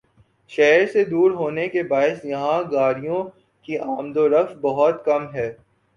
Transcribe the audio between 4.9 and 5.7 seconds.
کم ہے